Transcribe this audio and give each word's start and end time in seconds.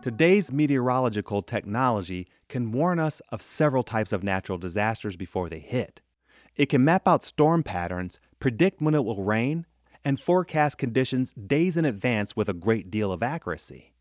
Today's 0.00 0.52
meteorological 0.52 1.42
technology 1.42 2.28
can 2.48 2.70
warn 2.70 3.00
us 3.00 3.18
of 3.32 3.42
several 3.42 3.82
types 3.82 4.12
of 4.12 4.22
natural 4.22 4.56
disasters 4.56 5.16
before 5.16 5.48
they 5.48 5.58
hit. 5.58 6.00
It 6.54 6.66
can 6.66 6.84
map 6.84 7.08
out 7.08 7.24
storm 7.24 7.64
patterns, 7.64 8.20
predict 8.38 8.80
when 8.80 8.94
it 8.94 9.04
will 9.04 9.24
rain, 9.24 9.66
and 10.04 10.20
forecast 10.20 10.78
conditions 10.78 11.32
days 11.32 11.76
in 11.76 11.84
advance 11.84 12.36
with 12.36 12.48
a 12.48 12.54
great 12.54 12.92
deal 12.92 13.10
of 13.10 13.24
accuracy. 13.24 13.92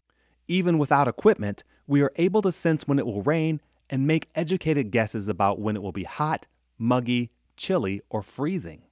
Even 0.46 0.78
without 0.78 1.08
equipment, 1.08 1.64
we 1.88 2.04
are 2.04 2.14
able 2.18 2.44
to 2.44 2.52
sense 2.52 2.88
when 2.88 3.00
it 3.00 3.06
will 3.08 3.24
rain 3.24 3.60
and 3.90 4.06
make 4.06 4.30
educated 4.36 4.92
guesses 4.92 5.28
about 5.28 5.60
when 5.60 5.76
it 5.76 5.82
will 5.82 5.92
be 5.92 6.04
hot, 6.04 6.46
muggy, 6.78 7.32
chilly, 7.58 8.02
or 8.12 8.22
freezing. 8.22 8.84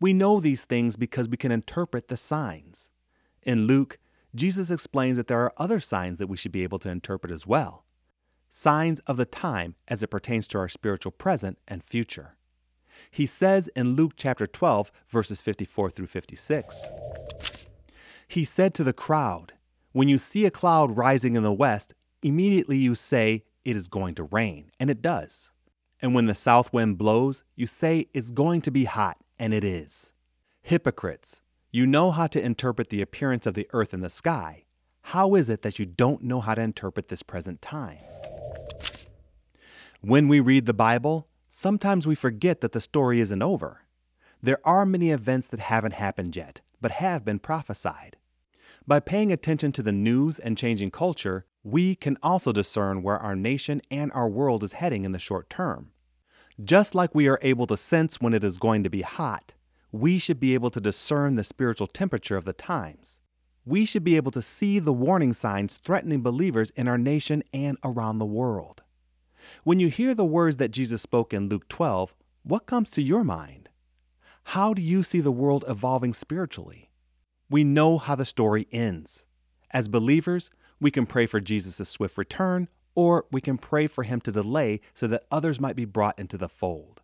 We 0.00 0.14
know 0.14 0.40
these 0.40 0.64
things 0.64 0.96
because 0.96 1.28
we 1.28 1.36
can 1.36 1.52
interpret 1.52 2.08
the 2.08 2.16
signs. 2.16 2.90
In 3.42 3.66
Luke, 3.66 3.98
Jesus 4.34 4.70
explains 4.70 5.16
that 5.16 5.26
there 5.26 5.40
are 5.40 5.52
other 5.56 5.80
signs 5.80 6.18
that 6.18 6.28
we 6.28 6.36
should 6.36 6.52
be 6.52 6.62
able 6.62 6.78
to 6.80 6.90
interpret 6.90 7.32
as 7.32 7.46
well 7.46 7.84
signs 8.54 9.00
of 9.00 9.16
the 9.16 9.24
time 9.24 9.74
as 9.88 10.02
it 10.02 10.08
pertains 10.08 10.46
to 10.46 10.58
our 10.58 10.68
spiritual 10.68 11.10
present 11.10 11.58
and 11.66 11.82
future. 11.82 12.36
He 13.10 13.24
says 13.24 13.68
in 13.68 13.96
Luke 13.96 14.12
chapter 14.14 14.46
12, 14.46 14.92
verses 15.08 15.40
54 15.40 15.90
through 15.90 16.06
56 16.06 16.86
He 18.28 18.44
said 18.44 18.74
to 18.74 18.84
the 18.84 18.92
crowd, 18.92 19.54
When 19.92 20.08
you 20.08 20.18
see 20.18 20.44
a 20.44 20.50
cloud 20.50 20.96
rising 20.96 21.34
in 21.34 21.42
the 21.42 21.52
west, 21.52 21.94
immediately 22.22 22.76
you 22.76 22.94
say, 22.94 23.44
It 23.64 23.74
is 23.74 23.88
going 23.88 24.14
to 24.16 24.24
rain, 24.24 24.70
and 24.78 24.90
it 24.90 25.00
does. 25.00 25.50
And 26.02 26.14
when 26.14 26.26
the 26.26 26.34
south 26.34 26.72
wind 26.72 26.98
blows, 26.98 27.44
you 27.56 27.66
say, 27.66 28.06
It's 28.12 28.32
going 28.32 28.60
to 28.62 28.70
be 28.70 28.84
hot, 28.84 29.16
and 29.38 29.54
it 29.54 29.64
is. 29.64 30.12
Hypocrites, 30.60 31.40
you 31.74 31.86
know 31.86 32.10
how 32.10 32.26
to 32.26 32.44
interpret 32.44 32.90
the 32.90 33.00
appearance 33.00 33.46
of 33.46 33.54
the 33.54 33.66
earth 33.72 33.94
and 33.94 34.04
the 34.04 34.10
sky. 34.10 34.64
How 35.04 35.34
is 35.34 35.48
it 35.48 35.62
that 35.62 35.78
you 35.78 35.86
don't 35.86 36.22
know 36.22 36.42
how 36.42 36.54
to 36.54 36.60
interpret 36.60 37.08
this 37.08 37.22
present 37.22 37.62
time? 37.62 37.96
When 40.02 40.28
we 40.28 40.38
read 40.38 40.66
the 40.66 40.74
Bible, 40.74 41.28
sometimes 41.48 42.06
we 42.06 42.14
forget 42.14 42.60
that 42.60 42.72
the 42.72 42.80
story 42.80 43.20
isn't 43.20 43.42
over. 43.42 43.86
There 44.42 44.58
are 44.64 44.84
many 44.84 45.12
events 45.12 45.48
that 45.48 45.60
haven't 45.60 45.94
happened 45.94 46.36
yet, 46.36 46.60
but 46.82 46.90
have 46.90 47.24
been 47.24 47.38
prophesied. 47.38 48.18
By 48.86 49.00
paying 49.00 49.32
attention 49.32 49.72
to 49.72 49.82
the 49.82 49.92
news 49.92 50.38
and 50.38 50.58
changing 50.58 50.90
culture, 50.90 51.46
we 51.64 51.94
can 51.94 52.18
also 52.22 52.52
discern 52.52 53.02
where 53.02 53.18
our 53.18 53.34
nation 53.34 53.80
and 53.90 54.12
our 54.12 54.28
world 54.28 54.62
is 54.62 54.74
heading 54.74 55.06
in 55.06 55.12
the 55.12 55.18
short 55.18 55.48
term. 55.48 55.92
Just 56.62 56.94
like 56.94 57.14
we 57.14 57.28
are 57.28 57.38
able 57.40 57.66
to 57.68 57.78
sense 57.78 58.20
when 58.20 58.34
it 58.34 58.44
is 58.44 58.58
going 58.58 58.84
to 58.84 58.90
be 58.90 59.00
hot, 59.00 59.54
we 59.92 60.18
should 60.18 60.40
be 60.40 60.54
able 60.54 60.70
to 60.70 60.80
discern 60.80 61.36
the 61.36 61.44
spiritual 61.44 61.86
temperature 61.86 62.36
of 62.36 62.46
the 62.46 62.54
times. 62.54 63.20
We 63.64 63.84
should 63.84 64.02
be 64.02 64.16
able 64.16 64.32
to 64.32 64.42
see 64.42 64.78
the 64.78 64.92
warning 64.92 65.34
signs 65.34 65.76
threatening 65.76 66.22
believers 66.22 66.70
in 66.70 66.88
our 66.88 66.98
nation 66.98 67.42
and 67.52 67.76
around 67.84 68.18
the 68.18 68.26
world. 68.26 68.82
When 69.64 69.78
you 69.78 69.88
hear 69.88 70.14
the 70.14 70.24
words 70.24 70.56
that 70.56 70.70
Jesus 70.70 71.02
spoke 71.02 71.34
in 71.34 71.48
Luke 71.48 71.68
12, 71.68 72.14
what 72.42 72.66
comes 72.66 72.90
to 72.92 73.02
your 73.02 73.22
mind? 73.22 73.68
How 74.44 74.74
do 74.74 74.82
you 74.82 75.02
see 75.02 75.20
the 75.20 75.30
world 75.30 75.64
evolving 75.68 76.14
spiritually? 76.14 76.90
We 77.50 77.62
know 77.62 77.98
how 77.98 78.14
the 78.14 78.24
story 78.24 78.66
ends. 78.72 79.26
As 79.70 79.88
believers, 79.88 80.50
we 80.80 80.90
can 80.90 81.06
pray 81.06 81.26
for 81.26 81.38
Jesus' 81.38 81.88
swift 81.88 82.16
return, 82.16 82.68
or 82.94 83.26
we 83.30 83.40
can 83.40 83.58
pray 83.58 83.86
for 83.86 84.04
him 84.04 84.20
to 84.22 84.32
delay 84.32 84.80
so 84.94 85.06
that 85.06 85.24
others 85.30 85.60
might 85.60 85.76
be 85.76 85.84
brought 85.84 86.18
into 86.18 86.38
the 86.38 86.48
fold. 86.48 87.02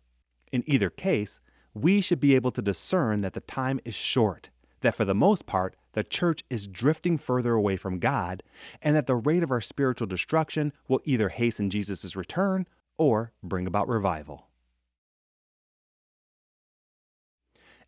In 0.51 0.63
either 0.65 0.89
case, 0.89 1.39
we 1.73 2.01
should 2.01 2.19
be 2.19 2.35
able 2.35 2.51
to 2.51 2.61
discern 2.61 3.21
that 3.21 3.33
the 3.33 3.41
time 3.41 3.79
is 3.85 3.95
short, 3.95 4.49
that 4.81 4.95
for 4.95 5.05
the 5.05 5.15
most 5.15 5.45
part, 5.45 5.75
the 5.93 6.03
church 6.03 6.43
is 6.49 6.67
drifting 6.67 7.17
further 7.17 7.53
away 7.53 7.75
from 7.75 7.99
God, 7.99 8.43
and 8.81 8.95
that 8.95 9.07
the 9.07 9.15
rate 9.15 9.43
of 9.43 9.51
our 9.51 9.61
spiritual 9.61 10.07
destruction 10.07 10.71
will 10.87 11.01
either 11.03 11.29
hasten 11.29 11.69
Jesus' 11.69 12.15
return 12.15 12.67
or 12.97 13.31
bring 13.41 13.65
about 13.65 13.87
revival. 13.87 14.47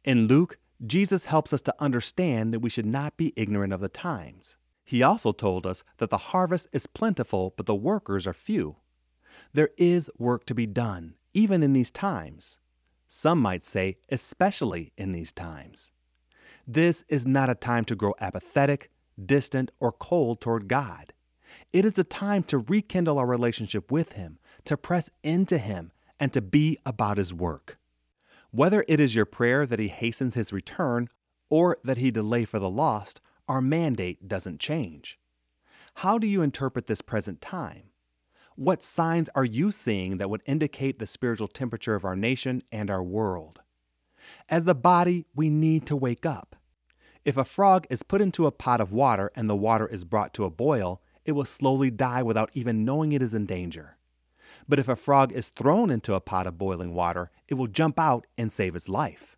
In 0.03 0.28
Luke, 0.28 0.57
Jesus 0.84 1.25
helps 1.25 1.53
us 1.53 1.61
to 1.61 1.75
understand 1.79 2.53
that 2.53 2.59
we 2.59 2.69
should 2.69 2.88
not 2.88 3.17
be 3.17 3.34
ignorant 3.35 3.72
of 3.72 3.81
the 3.81 3.89
times. 3.89 4.57
He 4.84 5.03
also 5.03 5.31
told 5.31 5.67
us 5.67 5.84
that 5.97 6.09
the 6.09 6.17
harvest 6.17 6.67
is 6.73 6.88
plentiful, 6.88 7.53
but 7.55 7.67
the 7.67 7.75
workers 7.75 8.25
are 8.25 8.34
few. 8.34 8.78
There 9.53 9.69
is 9.78 10.09
work 10.17 10.45
to 10.45 10.55
be 10.55 10.66
done, 10.66 11.13
even 11.34 11.61
in 11.61 11.73
these 11.73 11.91
times. 11.91 12.59
Some 13.13 13.39
might 13.39 13.61
say, 13.61 13.97
especially 14.07 14.94
in 14.95 15.11
these 15.11 15.33
times. 15.33 15.91
This 16.66 17.03
is 17.09 17.27
not 17.27 17.49
a 17.49 17.55
time 17.55 17.83
to 17.85 17.95
grow 17.95 18.13
apathetic, 18.22 18.89
distant, 19.22 19.69
or 19.81 19.91
cold 19.91 20.39
toward 20.39 20.69
God. 20.69 21.11
It 21.73 21.83
is 21.83 21.99
a 21.99 22.05
time 22.05 22.44
to 22.44 22.59
rekindle 22.59 23.19
our 23.19 23.25
relationship 23.25 23.91
with 23.91 24.13
Him, 24.13 24.39
to 24.63 24.77
press 24.77 25.09
into 25.23 25.57
Him, 25.57 25.91
and 26.22 26.31
to 26.31 26.41
be 26.41 26.77
about 26.85 27.17
His 27.17 27.33
work. 27.33 27.77
Whether 28.51 28.85
it 28.88 29.01
is 29.01 29.13
your 29.13 29.25
prayer 29.25 29.66
that 29.66 29.78
He 29.78 29.89
hastens 29.89 30.35
His 30.35 30.53
return 30.53 31.09
or 31.49 31.79
that 31.83 31.97
He 31.97 32.11
delay 32.11 32.45
for 32.45 32.59
the 32.59 32.69
lost, 32.69 33.19
our 33.45 33.61
mandate 33.61 34.29
doesn't 34.29 34.61
change. 34.61 35.19
How 35.95 36.17
do 36.17 36.28
you 36.28 36.41
interpret 36.41 36.88
this 36.88 37.01
present 37.01 37.41
time? 37.41 37.91
What 38.61 38.83
signs 38.83 39.27
are 39.33 39.44
you 39.44 39.72
seeing 39.72 40.17
that 40.17 40.29
would 40.29 40.44
indicate 40.45 40.99
the 40.99 41.07
spiritual 41.07 41.47
temperature 41.47 41.95
of 41.95 42.05
our 42.05 42.16
nation 42.16 42.61
and 42.72 42.91
our 42.91 43.01
world? 43.01 43.59
As 44.49 44.66
the 44.66 44.75
body, 44.75 45.25
we 45.33 45.49
need 45.49 45.88
to 45.88 45.95
wake 45.95 46.27
up. 46.27 46.55
If 47.25 47.38
a 47.38 47.44
frog 47.44 47.88
is 47.89 48.03
put 48.03 48.22
into 48.22 48.45
a 48.45 48.51
pot 48.51 48.79
of 48.79 48.91
water 48.91 49.31
and 49.33 49.49
the 49.49 49.55
water 49.55 49.88
is 49.88 50.03
brought 50.03 50.31
to 50.35 50.44
a 50.44 50.51
boil, 50.51 51.01
it 51.25 51.31
will 51.31 51.44
slowly 51.44 51.89
die 51.89 52.22
without 52.22 52.51
even 52.53 52.85
knowing 52.85 53.13
it 53.13 53.23
is 53.23 53.33
in 53.33 53.47
danger. 53.47 53.97
But 54.69 54.78
if 54.78 54.88
a 54.88 54.95
frog 54.95 55.31
is 55.31 55.49
thrown 55.49 55.89
into 55.89 56.13
a 56.13 56.22
pot 56.22 56.45
of 56.45 56.59
boiling 56.59 56.93
water, 56.93 57.31
it 57.47 57.55
will 57.55 57.66
jump 57.66 57.97
out 57.97 58.28
and 58.38 58.51
save 58.51 58.75
its 58.75 58.88
life. 58.88 59.38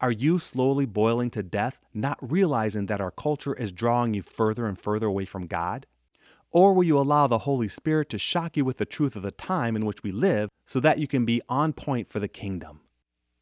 Are 0.00 0.10
you 0.10 0.38
slowly 0.38 0.86
boiling 0.86 1.28
to 1.32 1.42
death, 1.42 1.78
not 1.92 2.16
realizing 2.22 2.86
that 2.86 3.02
our 3.02 3.10
culture 3.10 3.52
is 3.52 3.70
drawing 3.70 4.14
you 4.14 4.22
further 4.22 4.64
and 4.64 4.78
further 4.78 5.08
away 5.08 5.26
from 5.26 5.46
God? 5.46 5.86
Or 6.52 6.74
will 6.74 6.84
you 6.84 6.98
allow 6.98 7.26
the 7.26 7.38
Holy 7.38 7.68
Spirit 7.68 8.08
to 8.10 8.18
shock 8.18 8.56
you 8.56 8.64
with 8.64 8.78
the 8.78 8.86
truth 8.86 9.14
of 9.16 9.22
the 9.22 9.30
time 9.30 9.76
in 9.76 9.86
which 9.86 10.02
we 10.02 10.10
live 10.10 10.48
so 10.66 10.80
that 10.80 10.98
you 10.98 11.06
can 11.06 11.24
be 11.24 11.40
on 11.48 11.72
point 11.72 12.08
for 12.08 12.18
the 12.18 12.28
kingdom? 12.28 12.80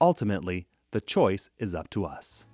Ultimately, 0.00 0.66
the 0.90 1.00
choice 1.00 1.50
is 1.58 1.74
up 1.74 1.88
to 1.90 2.04
us. 2.04 2.46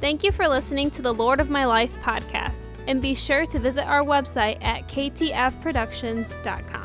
Thank 0.00 0.24
you 0.24 0.32
for 0.32 0.48
listening 0.48 0.90
to 0.90 1.02
the 1.02 1.14
Lord 1.14 1.38
of 1.38 1.48
My 1.48 1.64
Life 1.64 1.94
podcast, 2.02 2.64
and 2.88 3.00
be 3.00 3.14
sure 3.14 3.46
to 3.46 3.60
visit 3.60 3.86
our 3.86 4.02
website 4.02 4.60
at 4.60 4.88
ktfproductions.com. 4.88 6.81